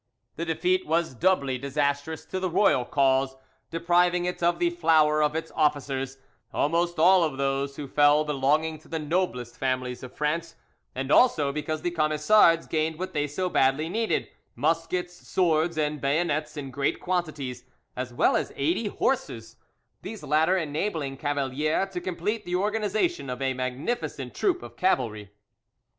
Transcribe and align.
This 0.35 0.47
defeat 0.47 0.87
was 0.87 1.13
doubly 1.13 1.59
disastrous 1.59 2.25
to 2.25 2.39
the 2.39 2.49
royal 2.49 2.85
cause, 2.85 3.35
depriving 3.69 4.25
it 4.25 4.41
of 4.41 4.57
the 4.57 4.71
flower 4.71 5.21
of 5.21 5.35
its 5.35 5.51
officers, 5.55 6.17
almost 6.51 6.97
all 6.97 7.23
of 7.23 7.37
those 7.37 7.75
who 7.75 7.87
fell 7.87 8.25
belonging 8.25 8.79
to 8.79 8.87
the 8.87 8.97
noblest 8.97 9.57
families 9.59 10.01
of 10.01 10.11
France, 10.11 10.55
and 10.95 11.11
also 11.11 11.51
because 11.53 11.83
the 11.83 11.91
Camisards 11.91 12.65
gained 12.67 12.97
what 12.97 13.13
they 13.13 13.27
so 13.27 13.47
badly 13.47 13.89
needed, 13.89 14.27
muskets, 14.55 15.13
swords, 15.13 15.77
and 15.77 16.01
bayonets 16.01 16.57
in 16.57 16.71
great 16.71 16.99
quantities, 16.99 17.63
as 17.95 18.11
well 18.11 18.35
as 18.35 18.51
eighty 18.55 18.87
horses, 18.87 19.55
these 20.01 20.23
latter 20.23 20.57
enabling 20.57 21.15
Cavalier 21.15 21.85
to 21.85 22.01
complete 22.01 22.43
the 22.43 22.55
organisation 22.55 23.29
of 23.29 23.39
a 23.39 23.53
magnificent 23.53 24.33
troop 24.33 24.63
of 24.63 24.75
cavalry. 24.75 25.29